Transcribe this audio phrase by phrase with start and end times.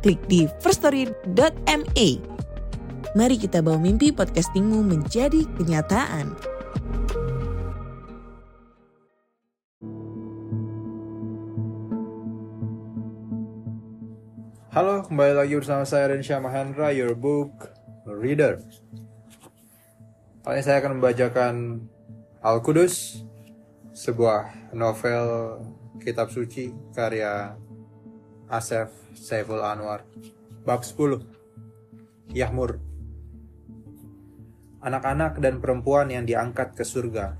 [0.00, 2.08] klik di firststory.me.
[3.12, 6.32] Mari kita bawa mimpi podcastingmu menjadi kenyataan.
[14.70, 17.74] Halo, kembali lagi bersama saya Rensha Mahendra, your book
[18.06, 18.62] reader.
[20.46, 21.54] Kali ini saya akan membacakan
[22.38, 23.26] Al-Qudus,
[23.90, 25.58] sebuah novel
[25.98, 27.58] kitab suci karya
[28.50, 30.02] Asef Saiful Anwar.
[30.66, 31.22] Bab 10.
[32.34, 32.82] Yahmur.
[34.82, 37.38] Anak-anak dan perempuan yang diangkat ke surga.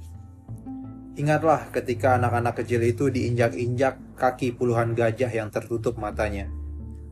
[1.19, 6.47] Ingatlah ketika anak-anak kecil itu diinjak-injak kaki puluhan gajah yang tertutup matanya.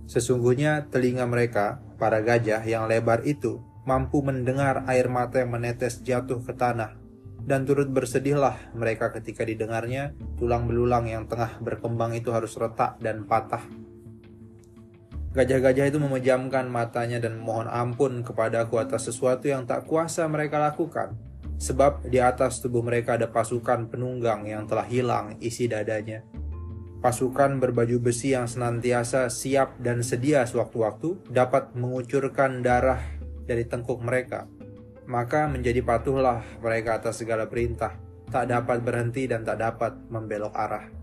[0.06, 6.38] Sesungguhnya telinga mereka, para gajah yang lebar itu, mampu mendengar air mata yang menetes jatuh
[6.46, 6.94] ke tanah.
[7.42, 13.26] Dan turut bersedihlah mereka ketika didengarnya, tulang belulang yang tengah berkembang itu harus retak dan
[13.26, 13.87] patah.
[15.38, 21.14] Gajah-gajah itu memejamkan matanya dan mohon ampun kepadaku atas sesuatu yang tak kuasa mereka lakukan.
[21.62, 26.26] Sebab di atas tubuh mereka ada pasukan penunggang yang telah hilang isi dadanya.
[26.98, 32.98] Pasukan berbaju besi yang senantiasa siap dan sedia sewaktu-waktu dapat mengucurkan darah
[33.46, 34.50] dari tengkuk mereka.
[35.06, 37.94] Maka menjadi patuhlah mereka atas segala perintah,
[38.26, 40.97] tak dapat berhenti dan tak dapat membelok arah.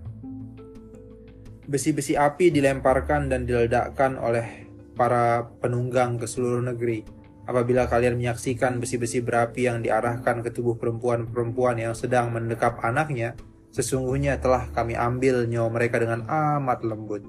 [1.66, 7.02] Besi-besi api dilemparkan dan diledakkan oleh para penunggang ke seluruh negeri.
[7.45, 13.34] Apabila kalian menyaksikan besi-besi berapi yang diarahkan ke tubuh perempuan-perempuan yang sedang mendekap anaknya,
[13.73, 17.22] sesungguhnya telah kami ambil nyawa mereka dengan amat lembut.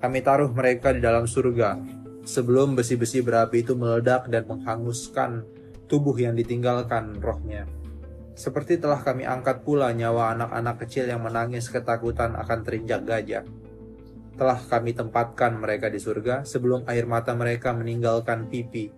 [0.00, 1.76] Kami taruh mereka di dalam surga,
[2.28, 5.44] sebelum besi-besi berapi itu meledak dan menghanguskan
[5.88, 7.68] tubuh yang ditinggalkan rohnya.
[8.38, 13.42] Seperti telah kami angkat pula nyawa anak-anak kecil yang menangis ketakutan akan terinjak gajah.
[14.38, 18.94] Telah kami tempatkan mereka di surga sebelum air mata mereka meninggalkan pipi.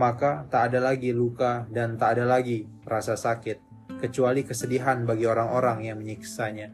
[0.00, 3.60] Maka tak ada lagi luka dan tak ada lagi rasa sakit,
[4.00, 6.72] kecuali kesedihan bagi orang-orang yang menyiksanya.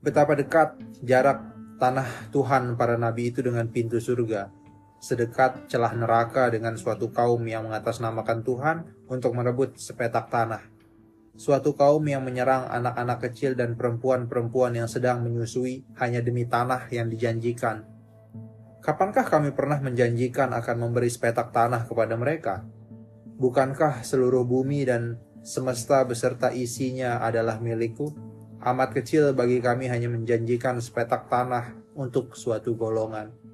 [0.00, 1.44] Betapa dekat jarak
[1.76, 4.48] tanah Tuhan para nabi itu dengan pintu surga,
[4.98, 8.76] sedekat celah neraka dengan suatu kaum yang mengatasnamakan Tuhan
[9.06, 10.62] untuk merebut sepetak tanah.
[11.38, 17.06] Suatu kaum yang menyerang anak-anak kecil dan perempuan-perempuan yang sedang menyusui hanya demi tanah yang
[17.06, 17.86] dijanjikan.
[18.82, 22.66] Kapankah kami pernah menjanjikan akan memberi sepetak tanah kepada mereka?
[23.38, 28.10] Bukankah seluruh bumi dan semesta beserta isinya adalah milikku?
[28.58, 33.47] Amat kecil bagi kami hanya menjanjikan sepetak tanah untuk suatu golongan.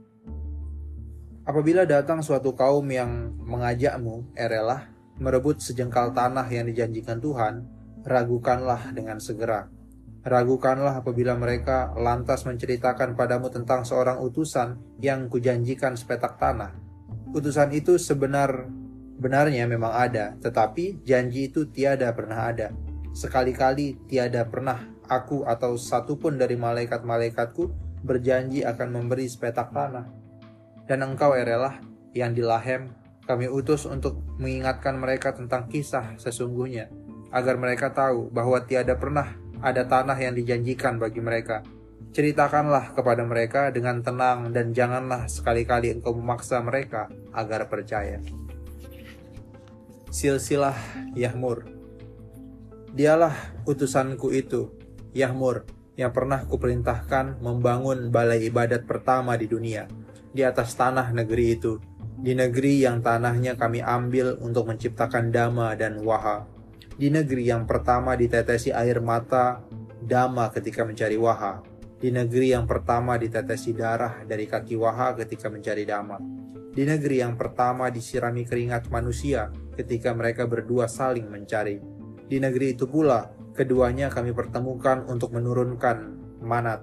[1.45, 4.89] Apabila datang suatu kaum yang mengajakmu, erelah,
[5.21, 7.69] merebut sejengkal tanah yang dijanjikan Tuhan,
[8.01, 9.69] ragukanlah dengan segera.
[10.25, 16.81] Ragukanlah apabila mereka lantas menceritakan padamu tentang seorang utusan yang kujanjikan sepetak tanah.
[17.37, 18.65] Utusan itu sebenar
[19.21, 22.73] benarnya memang ada, tetapi janji itu tiada pernah ada.
[23.13, 24.81] Sekali-kali tiada pernah
[25.13, 27.69] aku atau satupun dari malaikat-malaikatku
[28.01, 30.24] berjanji akan memberi sepetak tanah
[30.85, 31.81] dan engkau erelah
[32.13, 32.93] yang di Lahem
[33.25, 36.93] kami utus untuk mengingatkan mereka tentang kisah sesungguhnya
[37.33, 39.35] agar mereka tahu bahwa tiada pernah
[39.65, 41.65] ada tanah yang dijanjikan bagi mereka.
[42.15, 48.23] Ceritakanlah kepada mereka dengan tenang dan janganlah sekali-kali engkau memaksa mereka agar percaya.
[50.15, 50.79] Silsilah
[51.19, 51.67] Yahmur
[52.95, 53.35] Dialah
[53.67, 54.71] utusanku itu,
[55.11, 55.67] Yahmur,
[55.99, 59.91] yang pernah kuperintahkan membangun balai ibadat pertama di dunia
[60.35, 61.79] di atas tanah negeri itu,
[62.19, 66.43] di negeri yang tanahnya kami ambil untuk menciptakan Dama dan Waha,
[66.99, 69.63] di negeri yang pertama ditetesi air mata
[70.03, 71.63] Dama ketika mencari Waha,
[72.03, 76.19] di negeri yang pertama ditetesi darah dari kaki Waha ketika mencari Dama,
[76.75, 81.79] di negeri yang pertama disirami keringat manusia ketika mereka berdua saling mencari.
[82.27, 85.97] Di negeri itu pula, keduanya kami pertemukan untuk menurunkan
[86.43, 86.83] manat,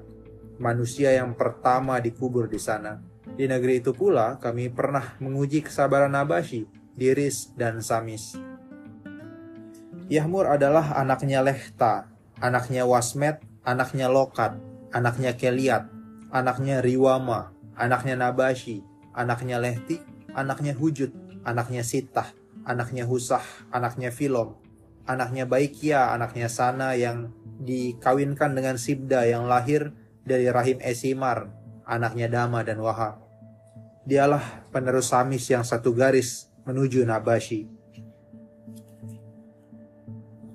[0.55, 6.67] manusia yang pertama dikubur di sana di negeri itu pula kami pernah menguji kesabaran Nabashi,
[6.95, 8.35] Diris, dan Samis.
[10.11, 12.11] Yahmur adalah anaknya Lehta,
[12.43, 14.59] anaknya Wasmet, anaknya Lokat,
[14.91, 15.87] anaknya Keliat,
[16.35, 18.83] anaknya Riwama, anaknya Nabashi,
[19.15, 20.03] anaknya Lehti,
[20.35, 21.15] anaknya Hujud,
[21.47, 22.27] anaknya Sitah,
[22.67, 24.59] anaknya Husah, anaknya Filom,
[25.07, 27.31] anaknya Baikia, anaknya Sana yang
[27.61, 29.95] dikawinkan dengan Sibda yang lahir
[30.27, 31.60] dari rahim Esimar,
[31.91, 33.19] anaknya Dama dan Waha.
[34.07, 37.67] Dialah penerus Samis yang satu garis menuju Nabashi.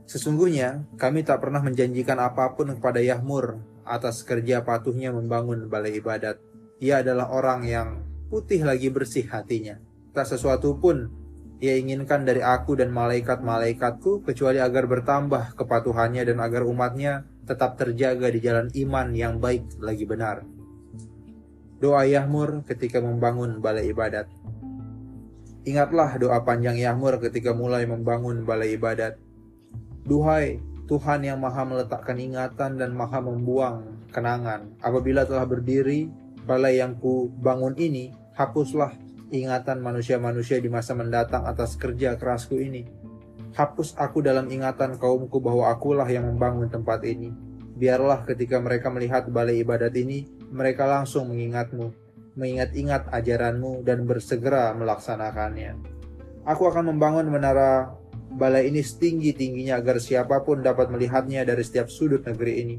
[0.08, 6.40] Sesungguhnya kami tak pernah menjanjikan apa pun kepada Yahmur atas kerja patuhnya membangun balai ibadat.
[6.80, 7.88] Ia adalah orang yang
[8.32, 9.76] putih lagi bersih hatinya.
[10.16, 11.12] Tak sesuatu pun
[11.60, 18.28] ia inginkan dari aku dan malaikat-malaikatku kecuali agar bertambah kepatuhannya dan agar umatnya tetap terjaga
[18.32, 20.56] di jalan iman yang baik lagi benar
[21.76, 24.28] doa Yahmur ketika membangun balai ibadat.
[25.66, 29.18] Ingatlah doa panjang Yahmur ketika mulai membangun balai ibadat.
[30.06, 34.70] Duhai Tuhan yang maha meletakkan ingatan dan maha membuang kenangan.
[34.78, 36.06] Apabila telah berdiri
[36.46, 38.94] balai yang ku bangun ini, hapuslah
[39.34, 42.86] ingatan manusia-manusia di masa mendatang atas kerja kerasku ini.
[43.58, 47.34] Hapus aku dalam ingatan kaumku bahwa akulah yang membangun tempat ini.
[47.76, 51.92] Biarlah ketika mereka melihat balai ibadat ini, mereka langsung mengingatmu,
[52.32, 55.76] mengingat-ingat ajaranmu dan bersegera melaksanakannya.
[56.48, 57.92] Aku akan membangun menara
[58.32, 62.76] balai ini setinggi-tingginya agar siapa pun dapat melihatnya dari setiap sudut negeri ini.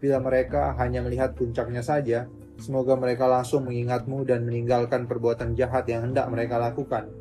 [0.00, 2.26] Bila mereka hanya melihat puncaknya saja,
[2.56, 7.12] semoga mereka langsung mengingatmu dan meninggalkan perbuatan jahat yang hendak mereka lakukan.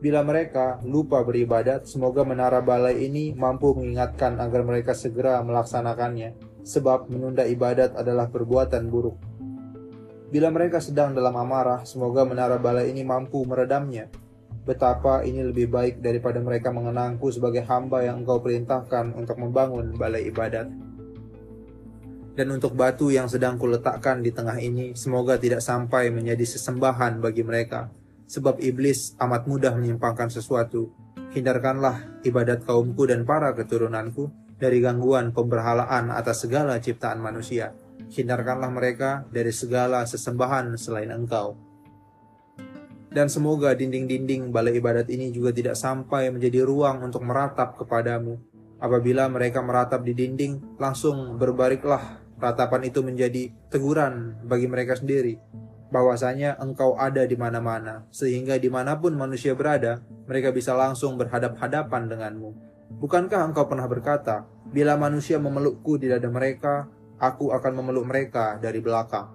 [0.00, 7.12] Bila mereka lupa beribadat, semoga menara balai ini mampu mengingatkan agar mereka segera melaksanakannya sebab
[7.12, 9.20] menunda ibadat adalah perbuatan buruk.
[10.32, 14.08] Bila mereka sedang dalam amarah, semoga menara balai ini mampu meredamnya.
[14.64, 20.32] Betapa ini lebih baik daripada mereka mengenangku sebagai hamba yang engkau perintahkan untuk membangun balai
[20.32, 20.70] ibadat.
[22.40, 27.44] Dan untuk batu yang sedang kuletakkan di tengah ini, semoga tidak sampai menjadi sesembahan bagi
[27.44, 27.92] mereka,
[28.30, 30.94] sebab iblis amat mudah menyimpangkan sesuatu.
[31.34, 37.74] Hindarkanlah ibadat kaumku dan para keturunanku, dari gangguan pemberhalaan atas segala ciptaan manusia.
[38.06, 41.58] Hindarkanlah mereka dari segala sesembahan selain engkau.
[43.10, 48.38] Dan semoga dinding-dinding balai ibadat ini juga tidak sampai menjadi ruang untuk meratap kepadamu.
[48.78, 55.36] Apabila mereka meratap di dinding, langsung berbariklah ratapan itu menjadi teguran bagi mereka sendiri
[55.90, 62.06] bahwasanya engkau ada di mana-mana, sehingga di mana pun manusia berada, mereka bisa langsung berhadap-hadapan
[62.06, 66.90] denganmu Bukankah engkau pernah berkata, bila manusia memelukku di dada mereka,
[67.22, 69.30] aku akan memeluk mereka dari belakang.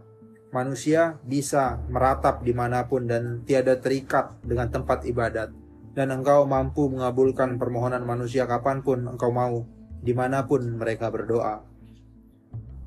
[0.52, 5.56] Manusia bisa meratap di mana pun dan tiada terikat dengan tempat ibadat.
[5.96, 9.64] Dan engkau mampu mengabulkan permohonan manusia kapan pun engkau mau,
[10.04, 11.64] di mana pun mereka berdoa.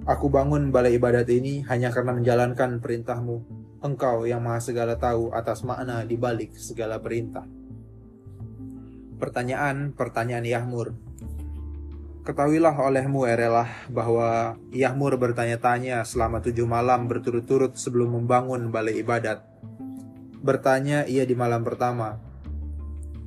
[0.09, 3.45] Aku bangun balai ibadat ini hanya karena menjalankan perintahmu.
[3.85, 7.45] Engkau yang maha segala tahu atas makna di balik segala perintah.
[9.21, 10.97] Pertanyaan-pertanyaan Yahmur
[12.25, 19.45] Ketahuilah olehmu Erelah bahwa Yahmur bertanya-tanya selama tujuh malam berturut-turut sebelum membangun balai ibadat.
[20.41, 22.17] Bertanya ia di malam pertama,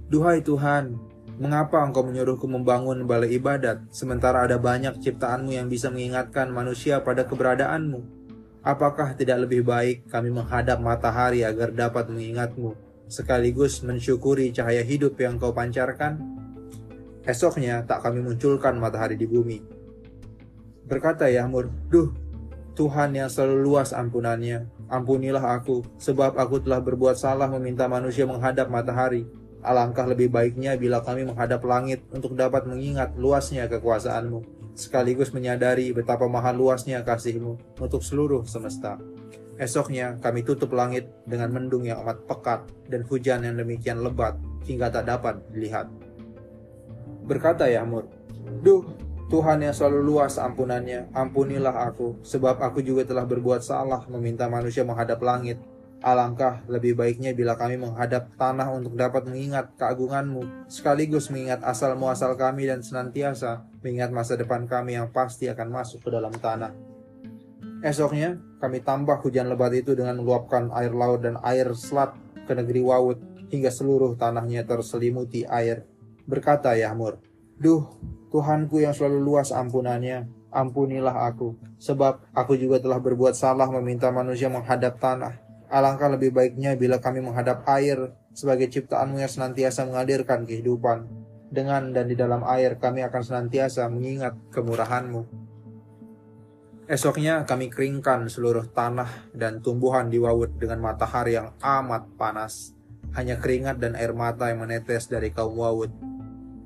[0.10, 1.11] Duhai Tuhan,
[1.42, 7.26] mengapa engkau menyuruhku membangun balai ibadat, sementara ada banyak ciptaanmu yang bisa mengingatkan manusia pada
[7.26, 8.06] keberadaanmu?
[8.62, 12.78] Apakah tidak lebih baik kami menghadap matahari agar dapat mengingatmu,
[13.10, 16.22] sekaligus mensyukuri cahaya hidup yang kau pancarkan.
[17.26, 19.66] Esoknya tak kami munculkan matahari di bumi.
[20.86, 22.14] Berkata Yahmur, Duh,
[22.78, 28.70] Tuhan yang selalu luas ampunannya, ampunilah aku, sebab aku telah berbuat salah meminta manusia menghadap
[28.70, 29.26] matahari.
[29.62, 34.42] Alangkah lebih baiknya bila kami menghadap langit untuk dapat mengingat luasnya kekuasaanmu,
[34.74, 38.98] sekaligus menyadari betapa mahal luasnya kasihmu untuk seluruh semesta.
[39.62, 44.34] Esoknya kami tutup langit dengan mendung yang amat pekat dan hujan yang demikian lebat
[44.66, 45.86] hingga tak dapat dilihat.
[47.30, 48.10] Berkata Yahmur,
[48.66, 48.82] Duh,
[49.30, 54.82] Tuhan yang selalu luas ampunannya, ampunilah aku, sebab aku juga telah berbuat salah meminta manusia
[54.84, 55.56] menghadap langit.
[56.02, 62.34] Alangkah lebih baiknya bila kami menghadap tanah untuk dapat mengingat keagunganmu, sekaligus mengingat asal muasal
[62.34, 66.74] kami dan senantiasa mengingat masa depan kami yang pasti akan masuk ke dalam tanah.
[67.86, 72.18] Esoknya, kami tambah hujan lebat itu dengan meluapkan air laut dan air selat
[72.50, 73.22] ke negeri Wawut
[73.54, 75.86] hingga seluruh tanahnya terselimuti air.
[76.26, 77.22] Berkata Yahmur,
[77.62, 77.86] Duh,
[78.34, 84.50] Tuhanku yang selalu luas ampunannya, ampunilah aku, sebab aku juga telah berbuat salah meminta manusia
[84.50, 85.51] menghadap tanah.
[85.72, 91.08] Alangkah lebih baiknya bila kami menghadap air sebagai ciptaanmu yang senantiasa mengalirkan kehidupan.
[91.48, 95.24] Dengan dan di dalam air kami akan senantiasa mengingat kemurahanmu.
[96.92, 102.76] Esoknya kami keringkan seluruh tanah dan tumbuhan di Wawut dengan matahari yang amat panas.
[103.16, 105.92] Hanya keringat dan air mata yang menetes dari kaum Wawut.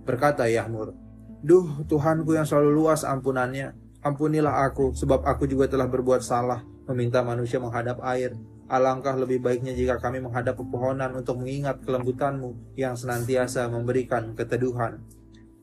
[0.02, 0.98] Berkata Yahmur,
[1.46, 7.22] Duh Tuhanku yang selalu luas ampunannya, ampunilah aku sebab aku juga telah berbuat salah meminta
[7.22, 8.34] manusia menghadap air.
[8.66, 15.06] Alangkah lebih baiknya jika kami menghadap pepohonan untuk mengingat kelembutanmu yang senantiasa memberikan keteduhan.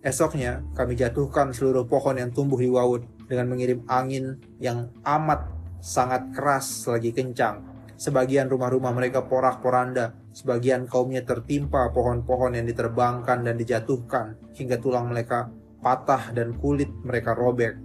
[0.02, 5.50] Esoknya kami jatuhkan seluruh pohon yang tumbuh di Wawut dengan mengirim angin yang amat
[5.82, 7.62] sangat keras lagi kencang.
[7.98, 15.50] Sebagian rumah-rumah mereka porak-poranda, sebagian kaumnya tertimpa pohon-pohon yang diterbangkan dan dijatuhkan hingga tulang mereka
[15.82, 17.78] patah dan kulit mereka robek.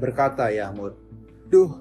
[0.00, 0.92] Berkata Yahmud,
[1.48, 1.76] Duh,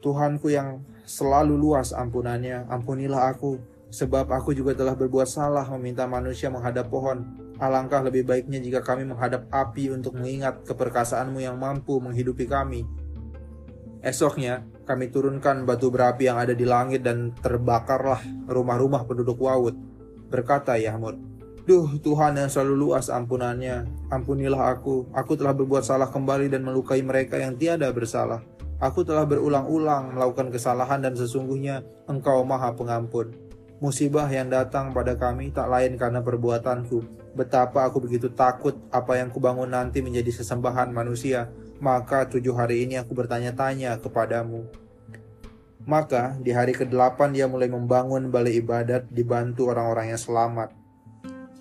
[0.00, 0.80] Tuhanku yang
[1.10, 3.58] selalu luas ampunannya, ampunilah aku,
[3.90, 9.04] sebab aku juga telah berbuat salah meminta manusia menghadap pohon Alangkah lebih baiknya jika kami
[9.04, 12.88] menghadap api untuk mengingat keperkasaanmu yang mampu menghidupi kami.
[14.00, 19.76] Esoknya, kami turunkan batu berapi yang ada di langit dan terbakarlah rumah-rumah penduduk Wawut.
[20.32, 21.20] Berkata Yahmud,
[21.68, 27.04] Duh Tuhan yang selalu luas ampunannya, ampunilah aku, aku telah berbuat salah kembali dan melukai
[27.04, 28.40] mereka yang tiada bersalah.
[28.80, 33.36] Aku telah berulang-ulang melakukan kesalahan dan sesungguhnya engkau maha pengampun.
[33.76, 39.30] Musibah yang datang pada kami tak lain karena perbuatanku, Betapa aku begitu takut apa yang
[39.30, 41.52] kubangun nanti menjadi sesembahan manusia.
[41.80, 44.68] Maka tujuh hari ini aku bertanya-tanya kepadamu.
[45.88, 50.76] Maka di hari ke-8 dia mulai membangun balai ibadat dibantu orang-orang yang selamat.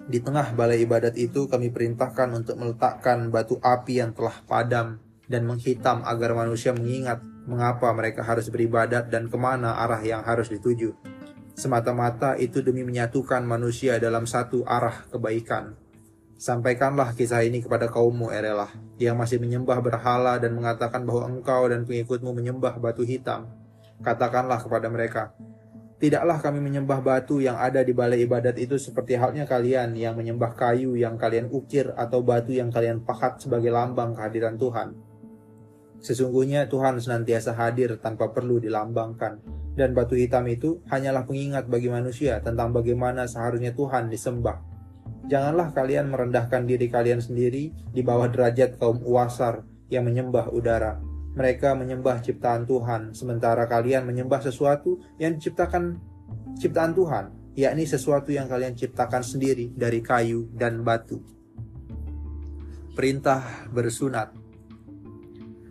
[0.09, 5.45] Di tengah balai ibadat itu kami perintahkan untuk meletakkan batu api yang telah padam dan
[5.45, 10.97] menghitam agar manusia mengingat mengapa mereka harus beribadat dan ke mana arah yang harus dituju.
[11.53, 15.77] Semata-mata itu demi menyatukan manusia dalam satu arah kebaikan.
[16.39, 21.83] Sampaikanlah kisah ini kepada kaummu Erelah, yang masih menyembah berhala dan mengatakan bahwa engkau dan
[21.83, 23.51] pengikutmu menyembah batu hitam.
[23.99, 25.35] Katakanlah kepada mereka,
[25.99, 30.55] Tidaklah kami menyembah batu yang ada di balai ibadat itu seperti halnya kalian yang menyembah
[30.55, 35.08] kayu yang kalian ukir atau batu yang kalian pahat sebagai lambang kehadiran Tuhan.
[35.99, 39.43] Sesungguhnya Tuhan senantiasa hadir tanpa perlu dilambangkan
[39.75, 44.63] dan batu hitam itu hanyalah pengingat bagi manusia tentang bagaimana seharusnya Tuhan disembah.
[45.27, 50.97] Janganlah kalian merendahkan diri kalian sendiri di bawah derajat kaum uasar yang menyembah udara.
[51.35, 56.01] Mereka menyembah ciptaan Tuhan, sementara kalian menyembah sesuatu yang diciptakan
[56.57, 61.21] ciptaan Tuhan, yakni sesuatu yang kalian ciptakan sendiri dari kayu dan batu.
[62.97, 64.38] Perintah bersunat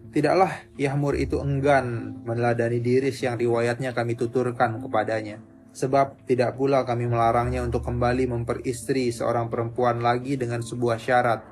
[0.09, 5.37] Tidaklah Yahmur itu enggan meneladani diris yang riwayatnya kami tuturkan kepadanya.
[5.77, 11.45] Sebab tidak pula kami melarangnya untuk kembali memperistri seorang perempuan lagi dengan sebuah syarat.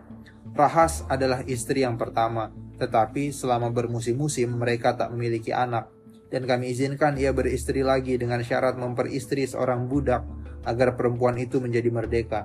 [0.57, 2.49] Rahas adalah istri yang pertama,
[2.81, 5.93] tetapi selama bermusim-musim mereka tak memiliki anak.
[6.33, 10.25] Dan kami izinkan ia beristri lagi dengan syarat memperistri seorang budak
[10.67, 12.41] agar perempuan itu menjadi merdeka.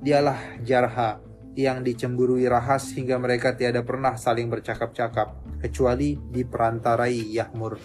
[0.00, 1.20] Dialah Jarha,
[1.56, 7.80] yang dicemburui rahas hingga mereka tiada pernah saling bercakap-cakap, kecuali diperantarai Yahmur.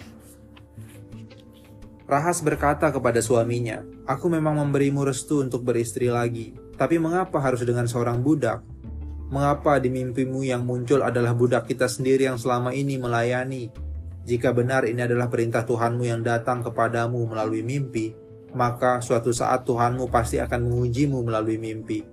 [2.04, 7.88] Rahas berkata kepada suaminya, Aku memang memberimu restu untuk beristri lagi, tapi mengapa harus dengan
[7.88, 8.60] seorang budak?
[9.32, 13.72] Mengapa di mimpimu yang muncul adalah budak kita sendiri yang selama ini melayani?
[14.28, 18.12] Jika benar ini adalah perintah Tuhanmu yang datang kepadamu melalui mimpi,
[18.52, 22.11] maka suatu saat Tuhanmu pasti akan mengujimu melalui mimpi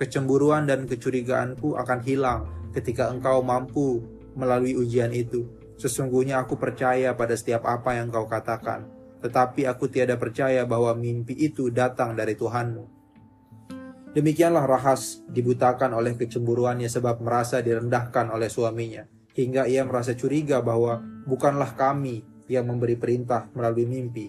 [0.00, 4.00] Kecemburuan dan kecurigaanku akan hilang ketika engkau mampu
[4.32, 5.44] melalui ujian itu.
[5.76, 8.88] Sesungguhnya aku percaya pada setiap apa yang kau katakan,
[9.20, 13.02] tetapi aku tiada percaya bahwa mimpi itu datang dari Tuhanmu.
[14.12, 21.00] Demikianlah Rahas dibutakan oleh kecemburuannya sebab merasa direndahkan oleh suaminya, hingga ia merasa curiga bahwa
[21.24, 24.28] bukanlah kami yang memberi perintah melalui mimpi.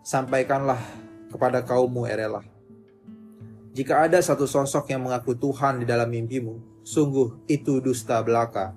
[0.00, 0.80] Sampaikanlah
[1.28, 2.57] kepada kaummu Erelah
[3.78, 8.74] jika ada satu sosok yang mengaku Tuhan di dalam mimpimu, sungguh itu dusta belaka.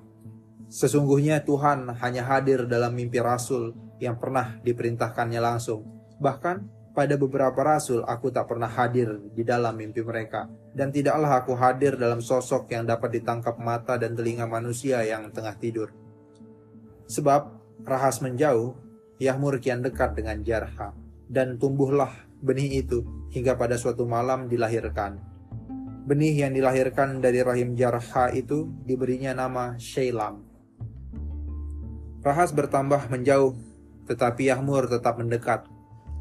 [0.70, 5.90] Sesungguhnya Tuhan hanya hadir dalam mimpi rasul yang pernah diperintahkannya langsung.
[6.22, 10.46] Bahkan pada beberapa rasul aku tak pernah hadir di dalam mimpi mereka.
[10.70, 15.58] Dan tidaklah aku hadir dalam sosok yang dapat ditangkap mata dan telinga manusia yang tengah
[15.58, 15.90] tidur.
[17.10, 17.58] Sebab
[17.90, 18.78] rahas menjauh,
[19.18, 20.94] Yahmur kian dekat dengan Jarha.
[21.26, 25.22] Dan tumbuhlah benih itu hingga pada suatu malam dilahirkan.
[26.02, 30.42] Benih yang dilahirkan dari rahim Jarha itu diberinya nama Shailam.
[32.22, 33.54] Rahas bertambah menjauh,
[34.10, 35.70] tetapi Yahmur tetap mendekat.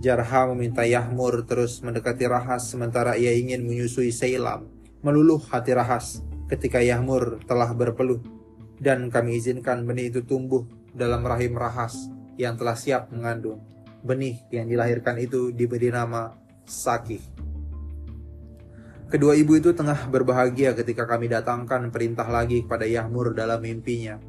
[0.01, 4.69] Jarha meminta Yahmur terus mendekati Rahas sementara ia ingin menyusui Shailam.
[5.05, 8.21] Meluluh hati Rahas ketika Yahmur telah berpeluh.
[8.81, 10.65] Dan kami izinkan benih itu tumbuh
[10.97, 12.09] dalam rahim rahas
[12.41, 13.61] yang telah siap mengandung.
[14.01, 16.33] Benih yang dilahirkan itu diberi nama
[16.65, 17.21] Sakih.
[19.11, 24.23] Kedua ibu itu tengah berbahagia ketika kami datangkan perintah lagi kepada Yahmur dalam mimpinya.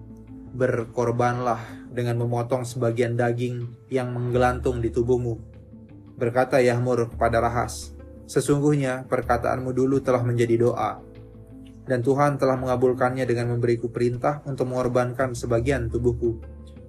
[0.51, 5.37] Berkorbanlah dengan memotong sebagian daging yang menggelantung di tubuhmu.
[6.17, 7.93] Berkata Yahmur kepada Rahas,
[8.31, 11.03] Sesungguhnya perkataanmu dulu telah menjadi doa,
[11.83, 16.39] dan Tuhan telah mengabulkannya dengan memberiku perintah untuk mengorbankan sebagian tubuhku.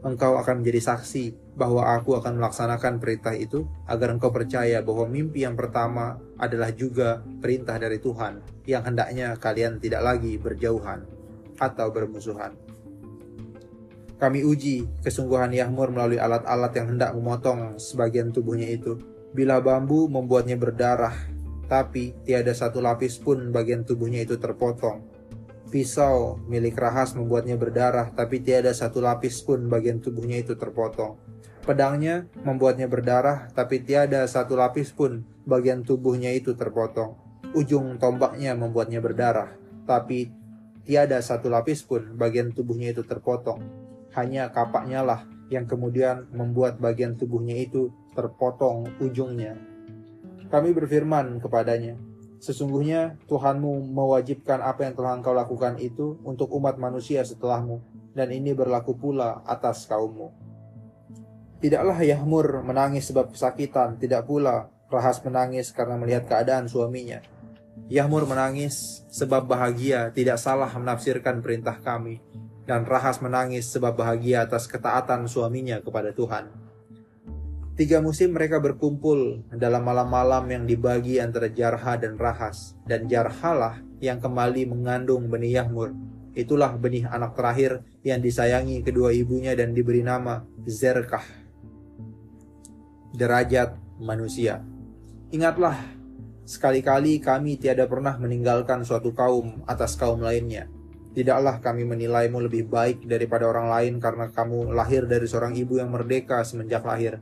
[0.02, 5.46] Engkau akan menjadi saksi bahwa aku akan melaksanakan perintah itu agar engkau percaya bahwa mimpi
[5.46, 11.06] yang pertama adalah juga perintah dari Tuhan yang hendaknya kalian tidak lagi berjauhan
[11.54, 12.50] atau bermusuhan.
[14.18, 18.98] Kami uji kesungguhan Yahmur melalui alat-alat yang hendak memotong sebagian tubuhnya itu.
[19.30, 21.14] Bila bambu membuatnya berdarah,
[21.70, 25.11] tapi tiada satu lapis pun bagian tubuhnya itu terpotong
[25.72, 31.16] Pisau milik Rahas membuatnya berdarah, tapi tiada satu lapis pun bagian tubuhnya itu terpotong.
[31.64, 37.16] Pedangnya membuatnya berdarah, tapi tiada satu lapis pun bagian tubuhnya itu terpotong.
[37.56, 39.56] Ujung tombaknya membuatnya berdarah,
[39.88, 40.28] tapi
[40.84, 43.64] tiada satu lapis pun bagian tubuhnya itu terpotong.
[44.12, 49.56] Hanya kapaknya lah yang kemudian membuat bagian tubuhnya itu terpotong ujungnya.
[50.52, 51.96] Kami berfirman kepadanya,
[52.42, 57.78] Sesungguhnya Tuhanmu mewajibkan apa yang telah engkau lakukan itu untuk umat manusia setelahmu,
[58.18, 60.34] dan ini berlaku pula atas kaummu.
[61.62, 67.22] Tidaklah Yahmur menangis sebab kesakitan, tidak pula Rahas menangis karena melihat keadaan suaminya.
[67.86, 72.18] Yahmur menangis sebab bahagia tidak salah menafsirkan perintah kami,
[72.66, 76.61] dan Rahas menangis sebab bahagia atas ketaatan suaminya kepada Tuhan.
[77.82, 82.78] Tiga musim mereka berkumpul dalam malam-malam yang dibagi antara Jarha dan Rahas.
[82.86, 85.90] Dan Jarhalah yang kembali mengandung benih Yahmur.
[86.30, 91.26] Itulah benih anak terakhir yang disayangi kedua ibunya dan diberi nama Zerkah.
[93.18, 94.62] Derajat manusia.
[95.34, 95.74] Ingatlah,
[96.46, 100.70] sekali-kali kami tiada pernah meninggalkan suatu kaum atas kaum lainnya.
[101.18, 105.90] Tidaklah kami menilaimu lebih baik daripada orang lain karena kamu lahir dari seorang ibu yang
[105.90, 107.18] merdeka semenjak lahir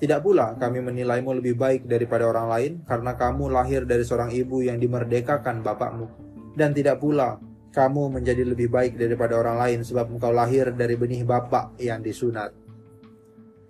[0.00, 4.64] tidak pula kami menilaimu lebih baik daripada orang lain karena kamu lahir dari seorang ibu
[4.64, 6.08] yang dimerdekakan bapakmu.
[6.56, 7.36] Dan tidak pula
[7.76, 12.56] kamu menjadi lebih baik daripada orang lain sebab engkau lahir dari benih bapak yang disunat.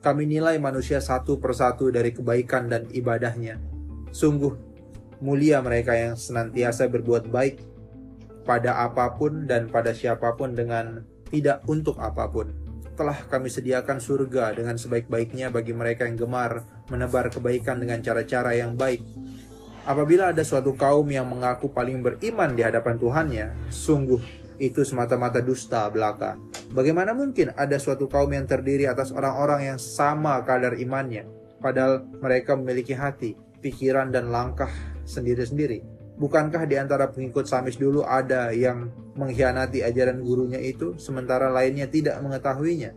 [0.01, 3.59] Kami nilai manusia satu persatu dari kebaikan dan ibadahnya.
[4.15, 4.55] Sungguh
[5.19, 7.59] mulia mereka yang senantiasa berbuat baik
[8.47, 12.60] pada apa pun dan pada siapa pun dengan tidak untuk apa pun
[13.01, 18.77] telah kami sediakan surga dengan sebaik-baiknya bagi mereka yang gemar menebar kebaikan dengan cara-cara yang
[18.77, 19.01] baik.
[19.89, 24.21] Apabila ada suatu kaum yang mengaku paling beriman di hadapan Tuhannya, sungguh
[24.61, 26.37] itu semata-mata dusta belaka.
[26.77, 31.25] Bagaimana mungkin ada suatu kaum yang terdiri atas orang-orang yang sama kadar imannya,
[31.65, 33.33] padahal mereka memiliki hati,
[33.65, 34.69] pikiran, dan langkah
[35.09, 36.00] sendiri-sendiri?
[36.21, 42.21] Bukankah di antara pengikut Samis dulu ada yang mengkhianati ajaran gurunya itu sementara lainnya tidak
[42.21, 42.93] mengetahuinya?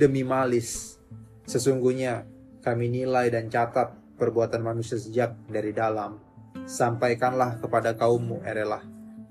[0.00, 0.96] Demi malis,
[1.44, 2.24] sesungguhnya
[2.64, 6.16] kami nilai dan catat perbuatan manusia sejak dari dalam.
[6.64, 8.80] Sampaikanlah kepada kaummu, Erelah.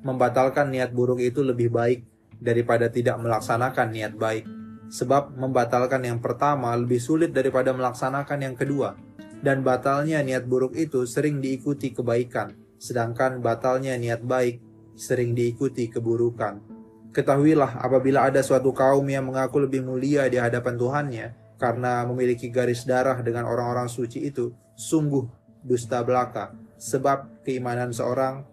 [0.05, 2.05] Membatalkan niat buruk itu lebih baik
[2.37, 4.45] daripada tidak melaksanakan niat baik.
[4.93, 8.93] Sebab membatalkan yang pertama lebih sulit daripada melaksanakan yang kedua
[9.39, 14.63] dan batalnya niat buruk itu sering diikuti kebaikan, sedangkan batalnya niat baik
[14.95, 16.63] sering diikuti keburukan.
[17.11, 21.27] Ketahuilah apabila ada suatu kaum yang mengaku lebih mulia di hadapan Tuhannya
[21.59, 25.27] karena memiliki garis darah dengan orang-orang suci itu, sungguh
[25.59, 28.47] dusta belaka, sebab keimanan seorang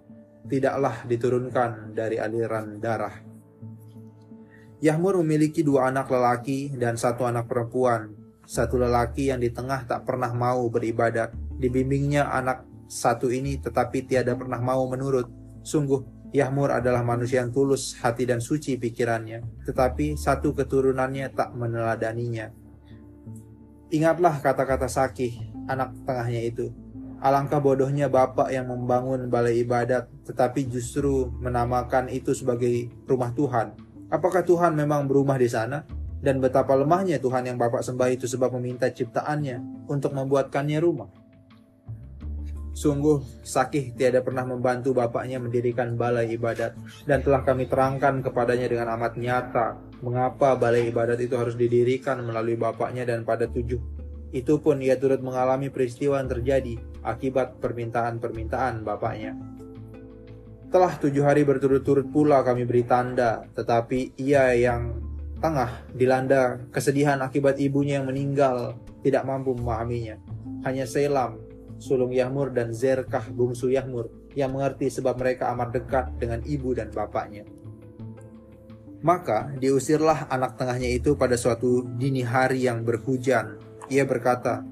[0.50, 3.14] tidaklah diturunkan dari aliran darah.
[4.82, 8.12] Yahmur memiliki dua anak lelaki dan satu anak perempuan,
[8.44, 11.32] satu lelaki yang di tengah tak pernah mau beribadat.
[11.56, 15.26] Dibimbingnya anak satu ini tetapi tiada pernah mau menurut.
[15.66, 19.66] Sungguh, Yahmur adalah manusia yang tulus hati dan suci pikirannya.
[19.66, 22.50] Tetapi satu keturunannya tak meneladaninya.
[23.90, 26.74] Ingatlah kata-kata Sakih, anak tengahnya itu.
[27.22, 33.72] Alangkah bodohnya bapak yang membangun balai ibadat, tetapi justru menamakan itu sebagai rumah Tuhan.
[34.12, 35.82] Apakah Tuhan memang berumah di sana?
[36.16, 41.06] Dan betapa lemahnya Tuhan yang Bapak sembah itu sebab meminta ciptaannya untuk membuatkannya rumah.
[42.76, 46.76] Sungguh, Sakih tiada pernah membantu bapaknya mendirikan balai ibadat
[47.08, 52.52] dan telah kami terangkan kepadanya dengan amat nyata mengapa balai ibadat itu harus didirikan melalui
[52.60, 53.80] bapaknya dan pada tujuh.
[54.28, 59.32] Itu pun ia turut mengalami peristiwa yang terjadi akibat permintaan-permintaan bapaknya.
[60.68, 65.00] Telah tujuh hari berturut-turut pula kami beri tanda, tetapi ia yang
[65.40, 70.20] tengah dilanda kesedihan akibat ibunya yang meninggal, tidak mampu memahaminya.
[70.66, 71.45] Hanya Selam,
[71.76, 76.92] sulung Yahmur dan Zerkah bungsu Yahmur yang mengerti sebab mereka amat dekat dengan ibu dan
[76.92, 77.44] bapaknya.
[79.04, 83.60] Maka diusirlah anak tengahnya itu pada suatu dini hari yang berhujan.
[83.86, 84.64] Ia berkata,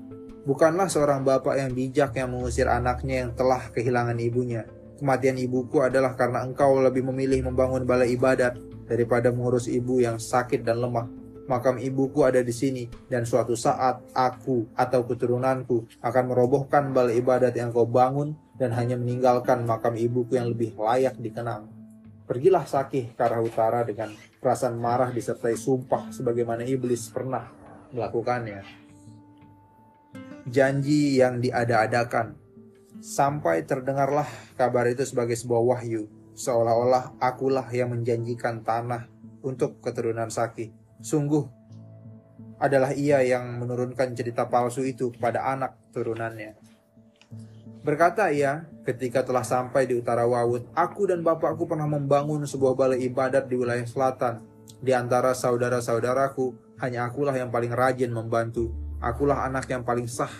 [0.44, 4.68] Bukanlah seorang bapak yang bijak yang mengusir anaknya yang telah kehilangan ibunya.
[5.00, 10.60] Kematian ibuku adalah karena engkau lebih memilih membangun balai ibadat daripada mengurus ibu yang sakit
[10.60, 11.08] dan lemah.
[11.44, 17.52] Makam ibuku ada di sini, dan suatu saat aku atau keturunanku akan merobohkan balai ibadat
[17.52, 21.68] yang kau bangun dan hanya meninggalkan makam ibuku yang lebih layak dikenang.
[22.24, 24.08] Pergilah Sakih ke arah utara dengan
[24.40, 27.52] perasaan marah disertai sumpah sebagaimana iblis pernah
[27.92, 28.84] melakukannya
[30.48, 32.36] janji yang diada-adakan.
[33.04, 39.08] Sampai terdengarlah kabar itu sebagai sebuah wahyu, seolah-olah akulah yang menjanjikan tanah
[39.44, 40.83] untuk keturunan Saki.
[41.04, 41.44] Sungguh
[42.56, 46.56] adalah ia yang menurunkan cerita palsu itu kepada anak turunannya.
[47.84, 53.04] Berkata ia, ketika telah sampai di utara Wawut, aku dan bapakku pernah membangun sebuah balai
[53.04, 54.40] ibadat di wilayah selatan.
[54.80, 58.72] Di antara saudara-saudaraku, hanya akulah yang paling rajin membantu
[59.04, 60.32] Akulah anak yang paling sah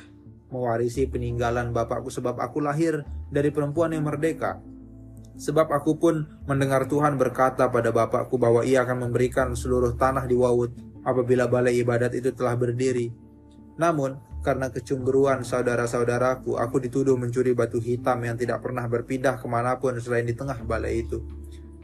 [0.48, 4.57] mewarisi peninggalan bapakku sebab aku lahir dari perempuan yang merdeka.
[5.34, 10.38] Sebab aku pun mendengar Tuhan berkata pada bapakku bahwa ia akan memberikan seluruh tanah di
[10.38, 10.70] Wawut
[11.02, 13.10] apabila balai ibadat itu telah berdiri.
[13.74, 19.80] Namun, karena kecemburuan saudara-saudaraku, aku dituduh mencuri batu hitam yang tidak pernah berpindah ke mana
[19.80, 21.18] pun selain di tengah balai itu.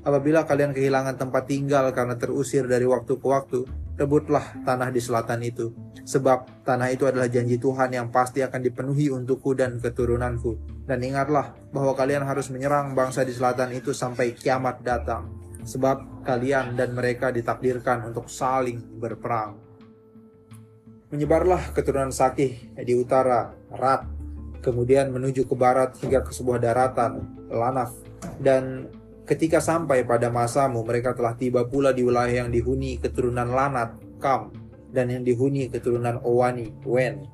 [0.00, 3.68] Apabila kalian kehilangan tempat tinggal karena terusir dari waktu ke waktu,
[4.00, 5.76] rebutlah tanah di selatan itu.
[6.08, 10.56] Sebab tanah itu adalah janji Tuhan yang pasti akan dipenuhi untukku dan keturunanku.
[10.88, 15.28] Dan ingatlah bahwa kalian harus menyerang bangsa di selatan itu sampai kiamat datang.
[15.68, 19.60] Sebab kalian dan mereka ditakdirkan untuk saling berperang.
[21.12, 24.08] Menyebarlah keturunan Sakih di utara, Rat,
[24.64, 27.92] kemudian menuju ke barat hingga ke sebuah daratan, Lanaf,
[28.40, 28.88] dan
[29.30, 34.50] Ketika sampai pada masamu, mereka telah tiba pula di wilayah yang dihuni keturunan Lanat, Kam,
[34.90, 37.30] dan yang dihuni keturunan Owani, Wen.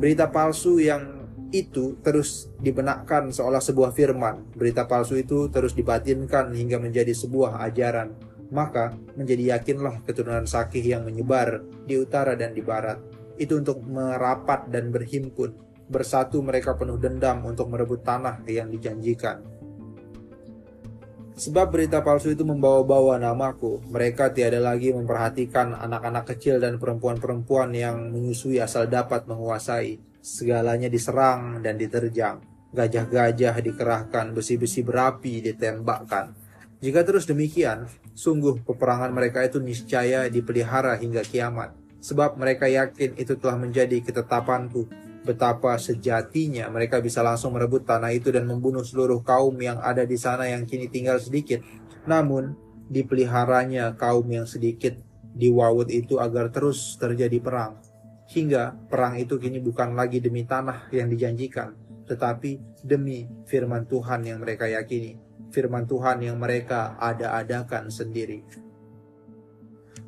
[0.00, 4.48] Berita palsu yang itu terus dibenakkan seolah sebuah firman.
[4.56, 8.16] Berita palsu itu terus dibatinkan hingga menjadi sebuah ajaran.
[8.48, 12.96] Maka menjadi yakinlah keturunan Sakih yang menyebar di utara dan di barat.
[13.36, 15.52] Itu untuk merapat dan berhimpun.
[15.84, 19.53] Bersatu mereka penuh dendam untuk merebut tanah yang dijanjikan.
[21.34, 23.82] Sebab berita palsu itu membawa-bawa namaku.
[23.90, 29.98] Mereka tiada lagi memperhatikan anak-anak kecil dan perempuan-perempuan yang menyusui asal dapat menguasai.
[30.22, 32.38] Segalanya diserang dan diterjang.
[32.70, 36.38] Gajah-gajah dikerahkan, besi-besi berapi ditembakkan.
[36.78, 41.74] Jika terus demikian, sungguh peperangan mereka itu niscaya dipelihara hingga kiamat.
[41.98, 44.86] Sebab mereka yakin itu telah menjadi ketetapanku
[45.24, 50.20] betapa sejatinya mereka bisa langsung merebut tanah itu dan membunuh seluruh kaum yang ada di
[50.20, 51.64] sana yang kini tinggal sedikit.
[52.04, 52.52] Namun,
[52.92, 54.92] dipeliharanya kaum yang sedikit
[55.34, 57.80] di Wawut itu agar terus terjadi perang.
[58.28, 64.44] Hingga perang itu kini bukan lagi demi tanah yang dijanjikan, tetapi demi firman Tuhan yang
[64.44, 65.16] mereka yakini,
[65.52, 68.44] firman Tuhan yang mereka ada-adakan sendiri.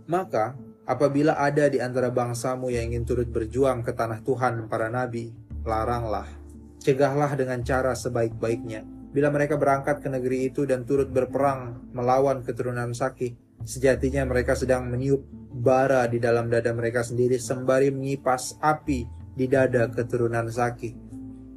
[0.06, 0.54] Maka
[0.86, 5.34] Apabila ada di antara bangsamu yang ingin turut berjuang ke tanah Tuhan para nabi,
[5.66, 6.30] laranglah.
[6.78, 8.86] Cegahlah dengan cara sebaik-baiknya.
[9.10, 13.34] Bila mereka berangkat ke negeri itu dan turut berperang melawan keturunan Saki,
[13.66, 19.90] sejatinya mereka sedang meniup bara di dalam dada mereka sendiri sembari menyipas api di dada
[19.90, 20.94] keturunan Saki.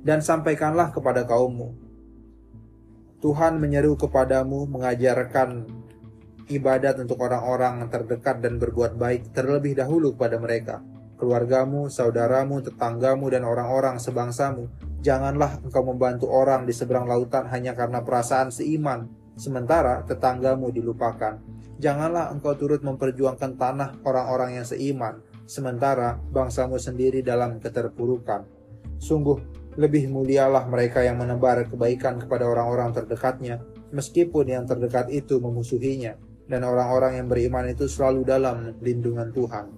[0.02, 1.70] Dan sampaikanlah kepada kaummu,
[3.22, 5.68] Tuhan menyeru kepadamu mengajarkan
[6.50, 10.82] ibadat untuk orang-orang terdekat dan berbuat baik terlebih dahulu kepada mereka,
[11.22, 14.66] keluargamu, saudaramu, tetanggamu, dan orang-orang sebangsamu.
[15.06, 19.08] Janganlah engkau membantu orang di seberang lautan hanya karena perasaan seiman,
[19.38, 21.38] sementara tetanggamu dilupakan.
[21.80, 28.44] Janganlah engkau turut memperjuangkan tanah orang-orang yang seiman, sementara bangsamu sendiri dalam keterpurukan.
[29.00, 29.40] Sungguh,
[29.80, 33.64] lebih mulialah mereka yang menebar kebaikan kepada orang-orang terdekatnya,
[33.96, 39.70] meskipun yang terdekat itu memusuhinya dan orang-orang yang beriman itu selalu dalam lindungan Tuhan.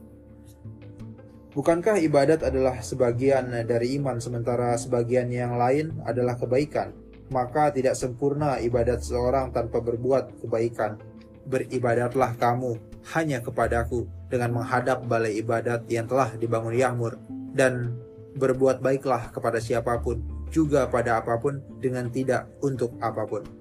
[1.52, 6.96] Bukankah ibadat adalah sebagian dari iman sementara sebagian yang lain adalah kebaikan?
[7.28, 10.96] Maka tidak sempurna ibadat seorang tanpa berbuat kebaikan.
[11.44, 12.80] Beribadatlah kamu
[13.12, 17.20] hanya kepadaku dengan menghadap balai ibadat yang telah dibangun Yahmur
[17.52, 18.00] dan
[18.40, 23.61] berbuat baiklah kepada siapa pun juga pada apa pun dengan tidak untuk apa pun.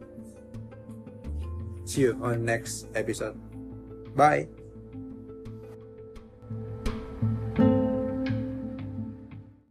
[1.91, 3.35] See you on next episode.
[4.15, 4.47] Bye.